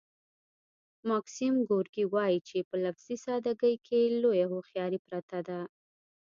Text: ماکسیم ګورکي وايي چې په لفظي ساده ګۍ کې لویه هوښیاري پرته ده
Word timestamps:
ماکسیم 1.09 1.55
ګورکي 1.69 2.03
وايي 2.13 2.39
چې 2.47 2.57
په 2.69 2.75
لفظي 2.83 3.17
ساده 3.25 3.51
ګۍ 3.61 3.75
کې 3.87 4.01
لویه 4.21 4.45
هوښیاري 4.51 4.99
پرته 5.07 5.37
ده 5.47 5.59